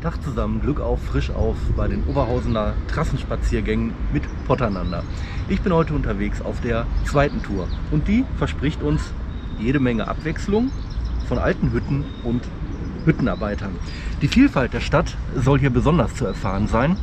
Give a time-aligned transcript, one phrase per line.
[0.00, 5.02] Tag zusammen, Glück auf, frisch auf bei den Oberhausener Trassenspaziergängen mit Potternander.
[5.50, 9.12] Ich bin heute unterwegs auf der zweiten Tour und die verspricht uns
[9.58, 10.70] jede Menge Abwechslung
[11.28, 12.42] von alten Hütten und
[13.04, 13.72] Hüttenarbeitern.
[14.22, 16.96] Die Vielfalt der Stadt soll hier besonders zu erfahren sein.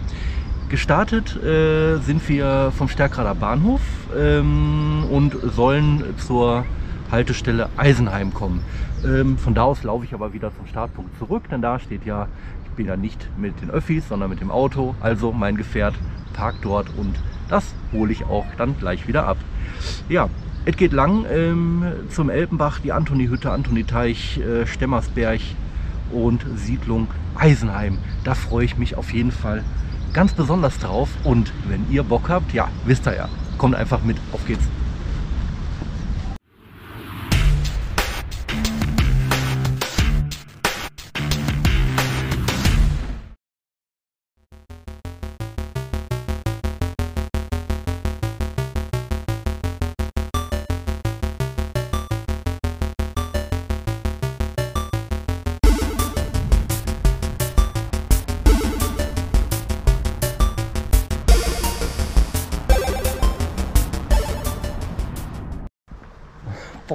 [0.69, 3.81] Gestartet äh, sind wir vom Stärkrader Bahnhof
[4.17, 6.65] ähm, und sollen zur
[7.11, 8.61] Haltestelle Eisenheim kommen.
[9.05, 12.27] Ähm, von da aus laufe ich aber wieder zum Startpunkt zurück, denn da steht ja,
[12.77, 14.95] bin ja nicht mit den Öffis, sondern mit dem Auto.
[15.01, 15.95] Also mein Gefährt
[16.31, 17.15] parkt dort und
[17.49, 19.37] das hole ich auch dann gleich wieder ab.
[20.07, 20.29] Ja,
[20.65, 25.41] es geht lang ähm, zum Elpenbach, die Antoni-Hütte, Antoni-Teich, äh, Stemmersberg
[26.11, 27.97] und Siedlung Eisenheim.
[28.23, 29.63] Da freue ich mich auf jeden Fall
[30.13, 31.09] ganz besonders drauf.
[31.23, 34.17] Und wenn ihr Bock habt, ja, wisst ihr ja, kommt einfach mit.
[34.31, 34.67] Auf geht's.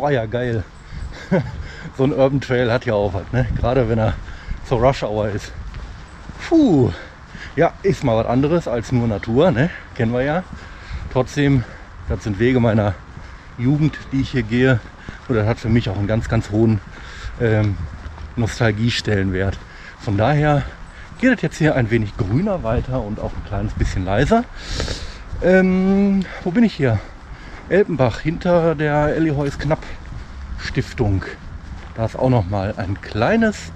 [0.03, 0.65] Boah, ja geil.
[1.97, 3.47] so ein Urban Trail hat ja auch was, ne?
[3.57, 4.15] Gerade wenn er
[4.67, 5.53] zur Rush Hour ist.
[6.49, 6.91] Puh.
[7.55, 9.71] Ja, ist mal was anderes als nur Natur, ne?
[9.95, 10.43] Kennen wir ja.
[11.13, 11.63] Trotzdem,
[12.09, 12.95] das sind Wege meiner
[13.59, 14.81] Jugend, die ich hier gehe.
[15.29, 16.81] Und das hat für mich auch einen ganz, ganz hohen
[17.41, 17.77] ähm,
[18.35, 19.57] Nostalgiestellenwert.
[20.01, 20.65] Von daher
[21.21, 24.43] geht es jetzt hier ein wenig grüner weiter und auch ein kleines bisschen leiser.
[25.43, 26.99] Ähm, wo bin ich hier?
[27.73, 29.83] Elpenbach hinter der Elli Heus Knapp
[30.59, 31.25] Stiftung.
[31.95, 33.73] Da ist auch noch mal ein kleines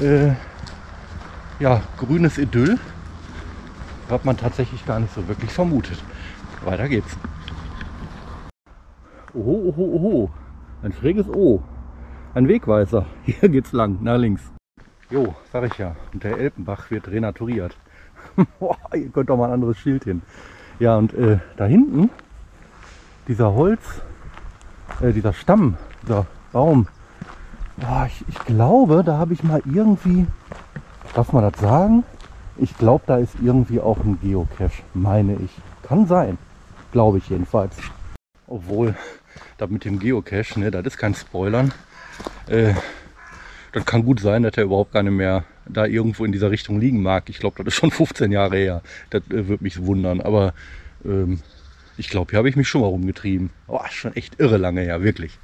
[0.00, 0.32] äh,
[1.60, 2.80] ja, grünes Idyll,
[4.08, 6.02] was man tatsächlich gar nicht so wirklich vermutet.
[6.64, 7.16] Weiter geht's.
[9.34, 10.30] Oho, oho, oho.
[10.82, 11.62] Ein schräges O.
[12.34, 13.06] Ein Wegweiser.
[13.22, 14.42] Hier geht's lang, nach links.
[15.10, 15.94] Jo, sag ich ja.
[16.12, 17.76] Und der Elpenbach wird renaturiert.
[18.58, 20.22] Boah, ihr könnt doch mal ein anderes Schild hin.
[20.80, 22.10] Ja, und äh, da hinten
[23.30, 23.80] dieser Holz,
[25.00, 26.88] äh, dieser Stamm, dieser Baum,
[27.80, 30.26] oh, ich, ich, glaube, da habe ich mal irgendwie,
[31.14, 32.02] darf man das sagen?
[32.56, 35.50] Ich glaube, da ist irgendwie auch ein Geocache, meine ich.
[35.84, 36.38] Kann sein,
[36.90, 37.76] glaube ich jedenfalls.
[38.48, 38.96] Obwohl,
[39.58, 41.72] da mit dem Geocache, ne, das ist kein Spoilern.
[42.48, 42.74] Äh,
[43.70, 46.80] das kann gut sein, dass er überhaupt gar nicht mehr da irgendwo in dieser Richtung
[46.80, 47.30] liegen mag.
[47.30, 48.82] Ich glaube, das ist schon 15 Jahre her.
[49.10, 50.20] Das äh, würde mich wundern.
[50.20, 50.52] Aber
[51.04, 51.40] ähm,
[52.00, 53.50] ich glaube, hier habe ich mich schon mal rumgetrieben.
[53.68, 55.38] Oh, schon echt irre lange her, wirklich.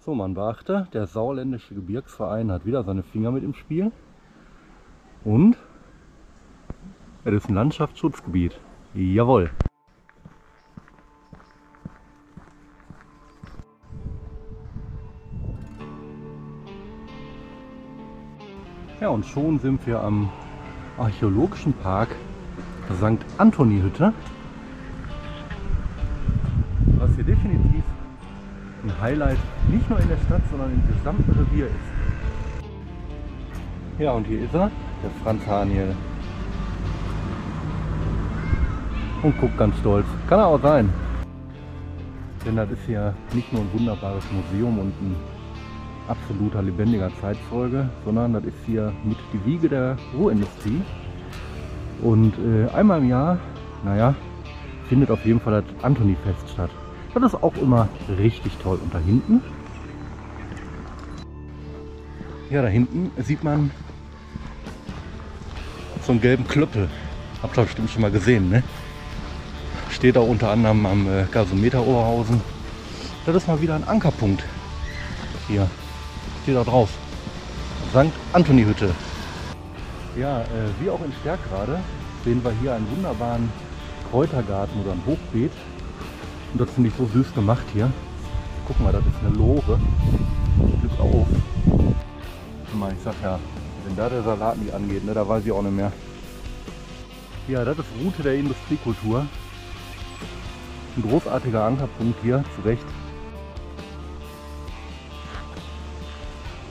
[0.00, 3.92] So, man beachte, der sauerländische Gebirgsverein hat wieder seine Finger mit im Spiel.
[5.22, 5.56] Und
[7.24, 8.58] es ist ein Landschaftsschutzgebiet.
[8.94, 9.50] Jawohl.
[19.18, 20.30] Und schon sind wir am
[20.96, 22.10] archäologischen Park
[22.98, 23.18] St.
[23.36, 24.12] Antoni-Hütte.
[26.98, 27.82] Was hier definitiv
[28.84, 29.38] ein Highlight
[29.70, 31.74] nicht nur in der Stadt, sondern im gesamten Revier ist.
[33.98, 34.70] Ja, und hier ist er,
[35.02, 35.96] der Franz Haniel.
[39.24, 40.06] Und guckt ganz stolz.
[40.28, 40.92] Kann er auch sein.
[42.46, 45.16] Denn das ist ja nicht nur ein wunderbares Museum und ein
[46.08, 50.80] absoluter lebendiger Zeitzeuge, sondern das ist hier mit die Wiege der Ruhrindustrie.
[52.02, 53.38] Und äh, einmal im Jahr,
[53.84, 54.14] naja,
[54.88, 56.70] findet auf jeden Fall das Antoni-Fest statt.
[57.14, 57.88] Das ist auch immer
[58.18, 58.78] richtig toll.
[58.82, 59.42] Und da hinten,
[62.50, 63.70] ja, da hinten sieht man
[66.02, 66.88] so einen gelben Klöppel.
[67.42, 68.62] Habt ihr bestimmt schon mal gesehen, ne?
[69.90, 72.40] Steht da unter anderem am äh, Gasometer Oberhausen.
[73.26, 74.44] Das ist mal wieder ein Ankerpunkt
[75.48, 75.68] hier
[76.48, 76.88] steht da drauf.
[77.90, 78.10] St.
[78.32, 78.88] Anthony Hütte.
[80.18, 80.44] Ja, äh,
[80.80, 81.78] wie auch in Stärkrade
[82.24, 83.52] sehen wir hier einen wunderbaren
[84.10, 85.52] Kräutergarten oder ein Hochbeet.
[86.52, 87.92] Und das finde ich so süß gemacht hier.
[88.66, 89.78] Guck mal, das ist eine Lore.
[90.80, 91.26] Glück auf.
[92.96, 93.38] Ich sag ja,
[93.84, 95.92] wenn da der Salat nicht angeht, ne, da weiß ich auch nicht mehr.
[97.46, 99.26] Ja, das ist Route der Industriekultur.
[100.96, 102.86] Ein großartiger Ankerpunkt hier, zu Recht.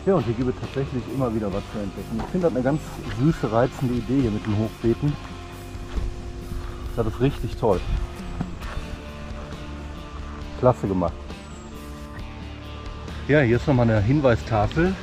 [0.08, 2.18] Ja, und hier gibt es tatsächlich immer wieder was zu entdecken.
[2.18, 2.80] Ich finde das eine ganz
[3.20, 5.12] süße, reizende Idee hier mit den Hochbeeten.
[6.96, 7.82] Das ist richtig toll.
[10.60, 11.12] Klasse gemacht.
[13.28, 14.96] Ja, hier ist nochmal eine Hinweistafel.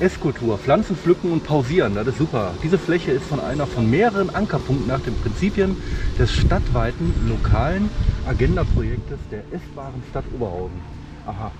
[0.00, 2.54] Esskultur, Pflanzen pflücken und pausieren, das ist super.
[2.62, 5.76] Diese Fläche ist von einer von mehreren Ankerpunkten nach den Prinzipien
[6.18, 7.90] des stadtweiten lokalen
[8.26, 10.80] Agenda-Projektes der essbaren Stadt Oberhausen.
[11.26, 11.50] Aha.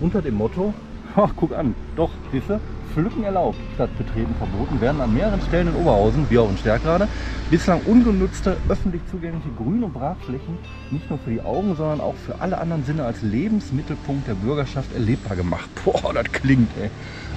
[0.00, 0.74] Unter dem Motto,
[1.16, 2.60] ach guck an, doch, du,
[2.94, 7.08] Pflücken erlaubt, statt Betreten verboten, werden an mehreren Stellen in Oberhausen, wie auch in Stärkrade,
[7.50, 10.58] bislang ungenutzte, öffentlich zugängliche Grün- und Brachflächen
[10.92, 14.92] nicht nur für die Augen, sondern auch für alle anderen Sinne als Lebensmittelpunkt der Bürgerschaft
[14.92, 15.68] erlebbar gemacht.
[15.84, 16.88] Boah, das klingt, ey.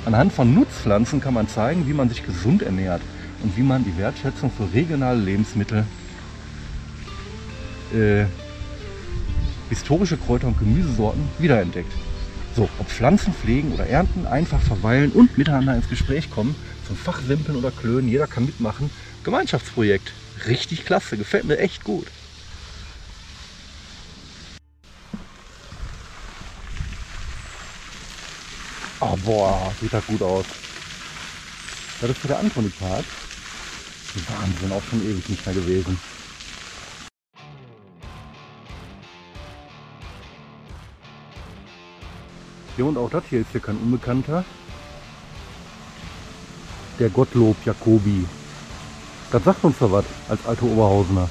[0.05, 3.01] Anhand von Nutzpflanzen kann man zeigen, wie man sich gesund ernährt
[3.41, 5.85] und wie man die Wertschätzung für regionale Lebensmittel,
[7.93, 8.25] äh,
[9.69, 11.91] historische Kräuter und Gemüsesorten wiederentdeckt.
[12.57, 16.55] So, ob Pflanzen pflegen oder ernten, einfach verweilen und miteinander ins Gespräch kommen,
[16.87, 18.89] zum Fachsimpeln oder Klönen, jeder kann mitmachen.
[19.21, 20.15] Gemeinschaftsprojekt,
[20.47, 22.07] richtig klasse, gefällt mir echt gut.
[29.01, 30.45] Oh, boah, sieht das gut aus.
[32.01, 33.05] Das ist der Antoni-Park.
[34.29, 35.99] Wahnsinn, auch schon ewig nicht mehr gewesen.
[42.77, 44.45] Ja, und auch das hier ist hier kein Unbekannter.
[46.99, 48.25] Der Gottlob Jacobi.
[49.31, 51.27] Das sagt uns doch was als alte Oberhausener.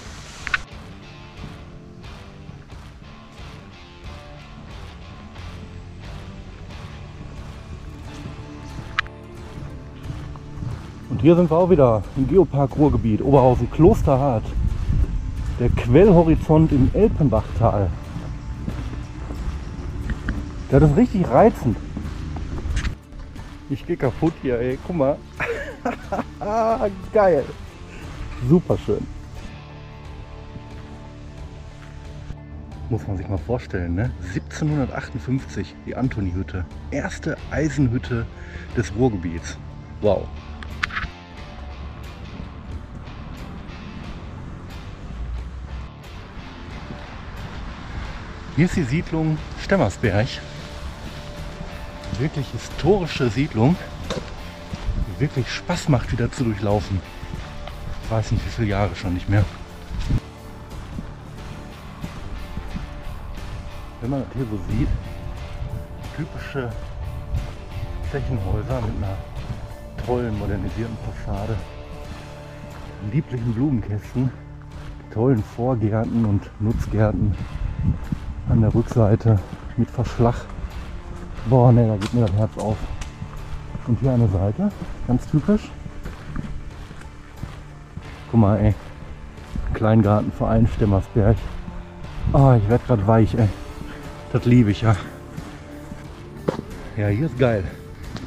[11.08, 14.44] Und hier sind wir auch wieder im Geopark Ruhrgebiet, Oberhausen Klosterhardt.
[15.60, 17.88] Der Quellhorizont im Elpenbachtal.
[20.68, 21.76] Das ist richtig reizend.
[23.70, 24.78] Ich gehe kaputt hier, ey.
[24.84, 25.16] Guck mal.
[27.12, 27.44] Geil.
[28.48, 29.06] Super schön.
[32.88, 34.10] Muss man sich mal vorstellen, ne?
[34.34, 36.64] 1758, die Antoni-Hütte.
[36.90, 38.26] Erste Eisenhütte
[38.76, 39.58] des Ruhrgebiets.
[40.00, 40.26] Wow.
[48.54, 50.28] Hier ist die Siedlung Stemmersberg
[52.18, 53.76] wirklich historische Siedlung,
[55.08, 57.00] die wirklich Spaß macht, wieder zu durchlaufen.
[58.04, 59.44] Ich weiß nicht, wie viele Jahre schon nicht mehr.
[64.00, 64.88] Wenn man das hier so sieht,
[66.16, 66.70] typische
[68.10, 69.16] Zechenhäuser mit einer
[70.06, 71.56] tollen modernisierten Fassade,
[73.12, 74.30] lieblichen Blumenkästen,
[75.12, 77.34] tollen Vorgärten und Nutzgärten
[78.48, 79.38] an der Rückseite
[79.76, 80.46] mit Verschlag
[81.48, 82.76] Boah, ne, da geht mir das Herz auf.
[83.86, 84.70] Und hier eine Seite,
[85.06, 85.70] ganz typisch.
[88.30, 88.74] Guck mal, ey.
[89.74, 91.36] Kleingartenverein Stemmersberg.
[92.32, 93.48] Oh, ich werde gerade weich, ey.
[94.32, 94.96] Das liebe ich ja.
[96.96, 97.62] Ja, hier ist geil.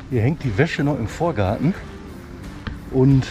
[0.10, 1.74] Hier hängt die Wäsche noch im Vorgarten
[2.92, 3.28] und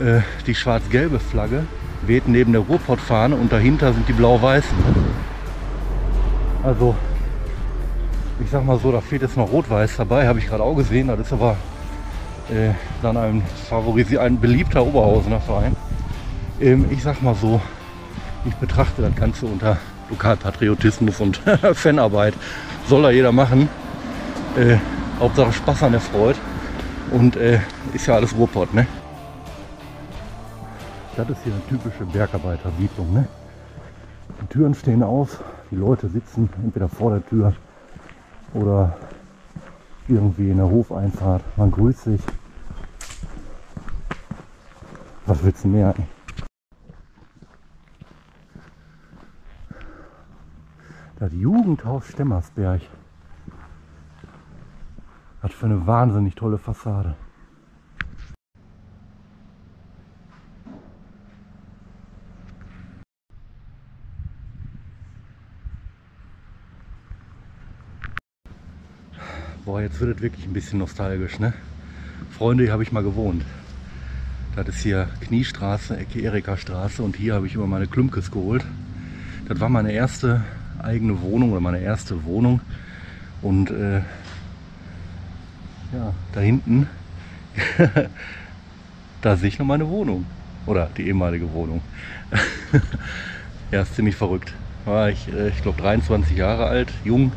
[0.00, 1.64] äh, die schwarz-gelbe Flagge
[2.06, 4.76] weht neben der Ruhrpottfahne und dahinter sind die blau-weißen.
[6.62, 6.94] Also
[8.42, 11.08] ich sag mal so, da fehlt jetzt noch Rot-Weiß dabei, habe ich gerade auch gesehen.
[11.08, 11.56] Das ist aber
[12.50, 12.70] äh,
[13.00, 15.76] dann ein, Favorisi ein beliebter Oberhausener Verein.
[16.60, 17.60] Ähm, ich sag mal so,
[18.44, 19.76] ich betrachte das Ganze unter
[20.10, 21.36] Lokalpatriotismus und
[21.74, 22.34] Fanarbeit.
[22.88, 23.68] Soll da jeder machen.
[24.56, 24.76] Äh,
[25.20, 26.38] Hauptsache Spaß an der Freude.
[27.12, 27.60] Und äh,
[27.92, 28.86] ist ja alles Ruhrpott, ne?
[31.16, 33.28] Das ist hier eine typische Bergarbeitersiedlung, ne?
[34.40, 37.52] Die Türen stehen auf, die Leute sitzen entweder vor der Tür
[38.54, 38.96] oder
[40.08, 41.42] irgendwie in der Hofeinfahrt.
[41.56, 42.20] Man grüßt sich.
[45.26, 45.94] Was willst du mehr?
[45.96, 46.04] Ey?
[51.18, 52.82] Das Jugendhaus Stemmersberg.
[55.40, 57.14] Hat für eine wahnsinnig tolle Fassade.
[69.64, 71.52] Boah, jetzt wird es wirklich ein bisschen nostalgisch, ne?
[72.36, 73.44] Freunde, hier habe ich mal gewohnt.
[74.56, 78.64] Das ist hier Kniestraße, Ecke Erika Straße und hier habe ich immer meine Klumpkes geholt.
[79.48, 80.42] Das war meine erste
[80.82, 82.60] eigene Wohnung oder meine erste Wohnung.
[83.40, 83.98] Und äh,
[85.92, 86.88] ja, da hinten,
[89.22, 90.26] da sehe ich noch meine Wohnung.
[90.66, 91.82] Oder die ehemalige Wohnung.
[93.70, 94.54] ja, ist ziemlich verrückt.
[94.86, 97.30] War ich, äh, ich glaube, 23 Jahre alt, jung,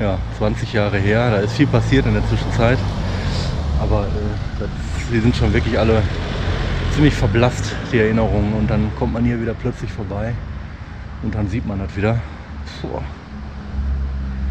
[0.00, 1.30] ja, 20 Jahre her.
[1.30, 2.78] Da ist viel passiert in der Zwischenzeit.
[3.80, 4.68] Aber äh, das,
[5.12, 6.02] die sind schon wirklich alle
[6.94, 8.54] ziemlich verblasst, die Erinnerungen.
[8.54, 10.32] Und dann kommt man hier wieder plötzlich vorbei
[11.22, 12.18] und dann sieht man das wieder.
[12.80, 13.00] Puh.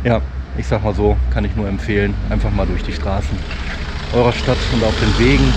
[0.04, 0.22] Ja,
[0.58, 3.38] ich sag mal so, kann ich nur empfehlen, einfach mal durch die Straßen
[4.14, 5.54] eurer Stadt und auf den Wegen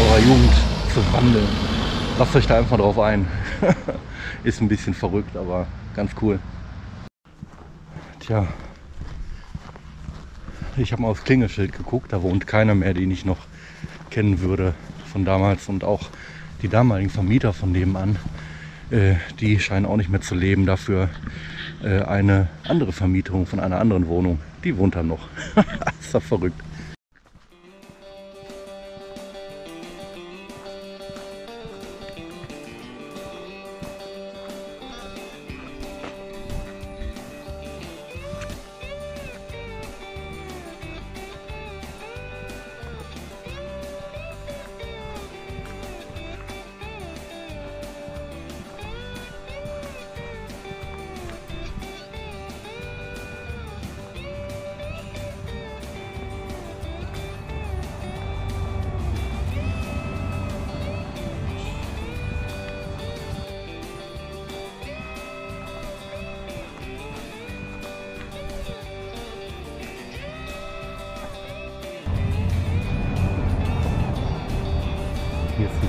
[0.00, 0.52] eurer Jugend
[0.92, 1.48] zu wandeln.
[2.18, 3.26] Lasst euch da einfach drauf ein.
[4.44, 6.38] Ist ein bisschen verrückt, aber ganz cool.
[8.20, 8.46] Tja,
[10.78, 13.38] ich habe mal aufs Klingelschild geguckt, da wohnt keiner mehr, den ich noch
[14.10, 14.74] kennen würde
[15.12, 16.10] von damals und auch
[16.62, 18.16] die damaligen Vermieter von nebenan,
[18.90, 20.66] äh, die scheinen auch nicht mehr zu leben.
[20.66, 21.08] Dafür
[21.82, 25.28] äh, eine andere Vermietung von einer anderen Wohnung, die wohnt da noch.
[26.00, 26.65] ist doch verrückt.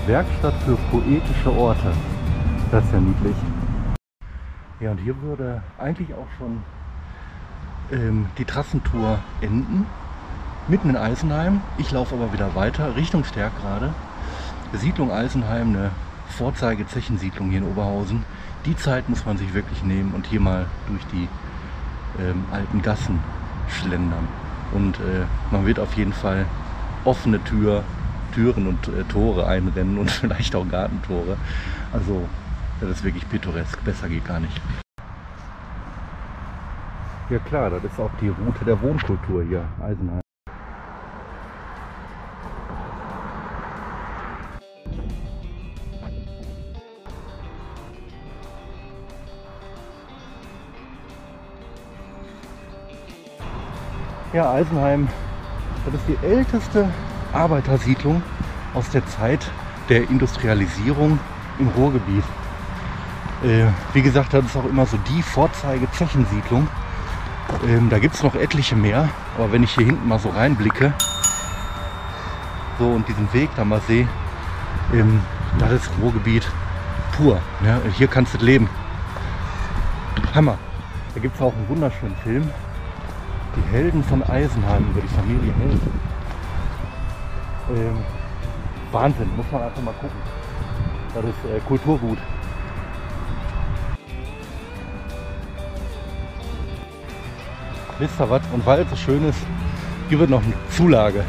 [0.07, 1.91] Werkstatt für poetische Orte.
[2.71, 3.35] Das ist ja niedlich.
[4.79, 6.63] Ja, und hier würde eigentlich auch schon
[7.91, 9.85] ähm, die Trassentour enden.
[10.69, 11.59] Mitten in Eisenheim.
[11.77, 13.93] Ich laufe aber wieder weiter Richtung Stärkrade.
[14.71, 15.91] Siedlung Eisenheim, eine
[16.37, 18.23] Vorzeige-Zechensiedlung hier in Oberhausen.
[18.65, 21.27] Die Zeit muss man sich wirklich nehmen und hier mal durch die
[22.17, 23.19] ähm, alten Gassen
[23.67, 24.29] schlendern.
[24.71, 26.45] Und äh, man wird auf jeden Fall
[27.03, 27.83] offene Tür
[28.37, 31.37] Türen und äh, Tore einrennen und vielleicht auch Gartentore.
[31.91, 32.27] Also
[32.79, 34.61] das ist wirklich pittoresk, besser geht gar nicht.
[37.31, 40.21] Ja klar, das ist auch die Route der Wohnkultur hier, Eisenheim.
[54.31, 55.07] Ja, Eisenheim,
[55.85, 56.87] das ist die älteste
[57.33, 58.21] Arbeitersiedlung
[58.73, 59.51] aus der Zeit
[59.89, 61.19] der Industrialisierung
[61.59, 62.23] im Ruhrgebiet.
[63.43, 66.67] Äh, wie gesagt, das ist auch immer so die Vorzeige-Zechensiedlung.
[67.67, 70.93] Ähm, da gibt es noch etliche mehr, aber wenn ich hier hinten mal so reinblicke,
[72.79, 74.07] so und diesen Weg da mal sehe,
[74.93, 75.21] ähm,
[75.59, 76.47] das ist Ruhrgebiet
[77.15, 77.39] pur.
[77.61, 77.81] Ne?
[77.95, 78.69] Hier kannst du leben.
[80.33, 80.57] Hammer.
[81.13, 82.49] Da gibt es auch einen wunderschönen Film.
[83.55, 85.81] Die Helden von Eisenheim über die Familie Held.
[87.69, 87.97] Ähm,
[88.91, 90.17] Wahnsinn, muss man einfach mal gucken.
[91.13, 92.17] Das ist äh, Kulturgut.
[97.99, 98.41] Wisst ihr was?
[98.53, 99.39] Und weil es so schön ist,
[100.09, 101.23] gibt es noch eine Zulage.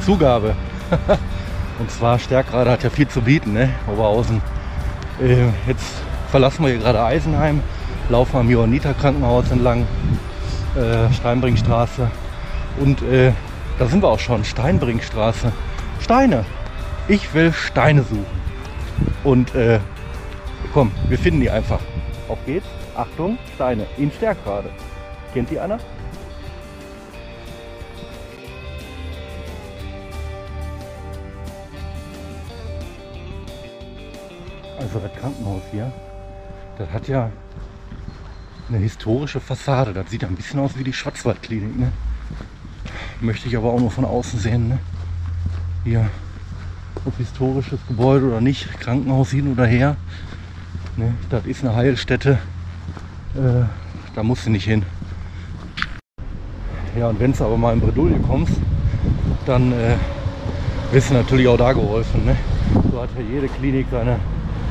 [0.00, 0.54] Zugabe.
[1.78, 3.70] Und zwar Stärkrade hat ja viel zu bieten, ne?
[3.86, 4.40] Oberhausen.
[5.20, 7.62] Äh, jetzt verlassen wir hier gerade Eisenheim,
[8.08, 9.86] laufen am Johanniter Krankenhaus entlang,
[10.74, 12.10] äh, Steinbringstraße.
[12.80, 13.32] Und äh,
[13.78, 15.52] da sind wir auch schon, Steinbringstraße.
[16.00, 16.44] Steine.
[17.06, 18.26] Ich will Steine suchen.
[19.24, 19.78] Und äh,
[20.74, 21.80] komm, wir finden die einfach.
[22.28, 22.66] Auf geht's.
[22.96, 23.86] Achtung, Steine.
[23.96, 24.70] In Stärkrade.
[25.32, 25.78] Kennt die einer?
[34.78, 35.92] Also das Krankenhaus hier,
[36.78, 37.30] das hat ja
[38.68, 39.92] eine historische Fassade.
[39.92, 41.78] Das sieht ein bisschen aus wie die Schwarzwaldklinik.
[41.78, 41.92] Ne?
[43.20, 44.68] Möchte ich aber auch nur von außen sehen.
[44.68, 44.78] Ne?
[45.84, 46.08] Hier,
[47.04, 49.96] ob historisches Gebäude oder nicht, Krankenhaus hin oder her.
[50.96, 51.14] Ne?
[51.28, 52.38] Das ist eine Heilstätte.
[53.34, 53.64] Äh,
[54.14, 54.84] da musst du nicht hin.
[56.98, 58.54] Ja, und wenn du aber mal in Bredouille kommst,
[59.46, 59.96] dann äh,
[60.92, 62.24] wirst du natürlich auch da geholfen.
[62.24, 62.36] Ne?
[62.90, 64.18] So hat ja jede Klinik seine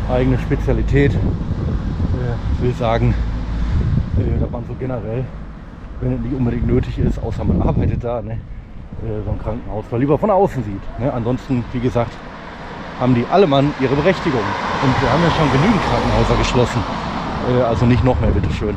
[0.10, 1.13] eigene Spezialität.
[1.13, 3.13] Äh, will sagen,
[4.18, 5.25] äh, dass man so generell,
[6.01, 8.34] wenn es nicht unbedingt nötig ist, außer man arbeitet da, ne?
[8.34, 11.00] äh, so ein Krankenhaus mal lieber von außen sieht.
[11.00, 11.12] Ne?
[11.12, 12.12] Ansonsten, wie gesagt,
[13.00, 14.42] haben die alle Mann ihre Berechtigung.
[14.84, 16.84] Und wir haben ja schon genügend Krankenhäuser geschlossen.
[17.50, 18.75] Äh, also nicht noch mehr, bitteschön.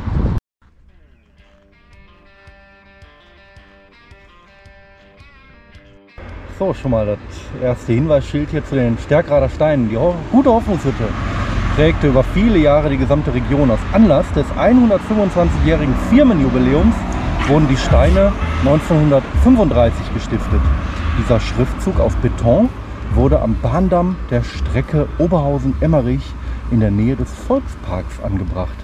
[6.57, 7.17] So, schon mal das
[7.61, 9.89] erste Hinweisschild hier zu den Stärkrader Steinen.
[9.89, 9.97] Die
[10.31, 11.07] gute Hoffnungshütte
[11.75, 13.71] prägte über viele Jahre die gesamte Region.
[13.71, 16.93] Aus Anlass des 125-jährigen Firmenjubiläums
[17.51, 20.61] wurden die Steine 1935 gestiftet.
[21.19, 22.69] Dieser Schriftzug aus Beton
[23.13, 26.23] wurde am Bahndamm der Strecke Oberhausen-Emmerich
[26.71, 28.77] in der Nähe des Volksparks angebracht.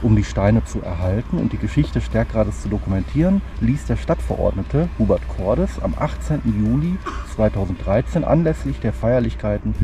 [0.00, 5.28] Um die Steine zu erhalten und die Geschichte Stärkrades zu dokumentieren, ließ der Stadtverordnete Hubert
[5.36, 6.40] Cordes am 18.
[6.64, 6.96] Juli
[7.36, 9.74] 2013 anlässlich der Feierlichkeiten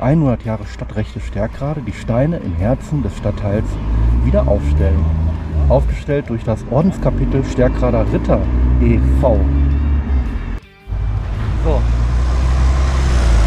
[0.00, 3.68] 100 Jahre Stadtrechte Stärkrade die Steine im Herzen des Stadtteils
[4.24, 5.23] wieder aufstellen.
[5.68, 8.40] Aufgestellt durch das Ordenskapitel Stärkrader Ritter
[8.82, 9.40] e.V.
[11.64, 11.82] So,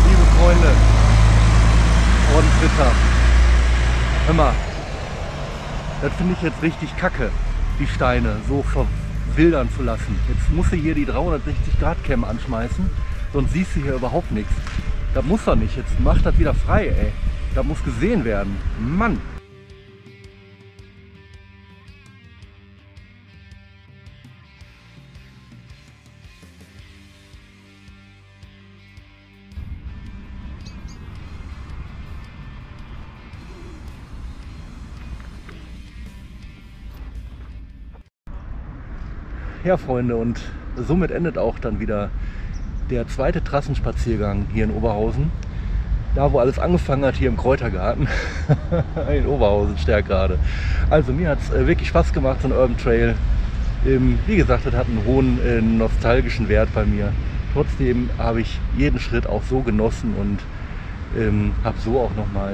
[0.07, 0.71] liebe Freunde,
[2.35, 2.91] Ordensritter,
[4.25, 4.53] hör mal,
[6.01, 7.29] das finde ich jetzt richtig kacke,
[7.79, 10.19] die Steine so verwildern zu lassen.
[10.27, 12.89] Jetzt muss sie hier die 360 Grad Cam anschmeißen,
[13.31, 14.53] sonst siehst du hier überhaupt nichts.
[15.13, 15.77] Das muss er nicht.
[15.77, 17.11] Jetzt macht das wieder frei, ey.
[17.53, 18.57] Das muss gesehen werden.
[18.79, 19.19] Mann.
[39.63, 40.39] Ja, Freunde, und
[40.75, 42.09] somit endet auch dann wieder
[42.89, 45.31] der zweite Trassenspaziergang hier in Oberhausen.
[46.15, 48.07] Da, wo alles angefangen hat, hier im Kräutergarten
[49.13, 50.37] in Oberhausen, Stärkrade.
[50.89, 53.15] Also mir hat es äh, wirklich Spaß gemacht, so ein Urban Trail.
[54.25, 57.11] Wie gesagt, das hat einen hohen äh, nostalgischen Wert bei mir.
[57.53, 60.39] Trotzdem habe ich jeden Schritt auch so genossen und
[61.19, 62.53] ähm, habe so auch nochmal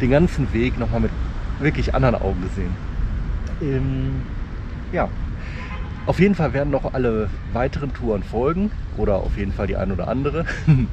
[0.00, 1.10] den ganzen Weg nochmal mit
[1.60, 2.74] wirklich anderen Augen gesehen.
[3.60, 4.22] Ähm,
[4.92, 5.08] ja,
[6.06, 9.92] auf jeden Fall werden noch alle weiteren Touren folgen oder auf jeden Fall die ein
[9.92, 10.44] oder andere.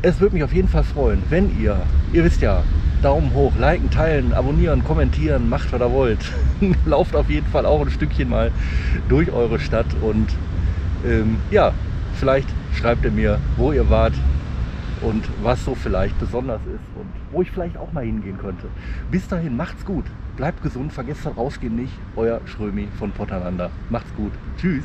[0.00, 1.76] Es würde mich auf jeden Fall freuen, wenn ihr,
[2.12, 2.62] ihr wisst ja,
[3.02, 6.20] Daumen hoch, liken, teilen, abonnieren, kommentieren, macht was ihr wollt.
[6.84, 8.52] Lauft auf jeden Fall auch ein Stückchen mal
[9.08, 10.28] durch eure Stadt und
[11.04, 11.72] ähm, ja,
[12.14, 14.14] vielleicht schreibt ihr mir, wo ihr wart
[15.02, 18.66] und was so vielleicht besonders ist und wo ich vielleicht auch mal hingehen könnte.
[19.10, 20.04] Bis dahin, macht's gut.
[20.36, 21.92] Bleibt gesund, vergesst das Rausgehen nicht.
[22.16, 23.70] Euer Schrömi von Potterlander.
[23.90, 24.32] Macht's gut.
[24.56, 24.84] Tschüss.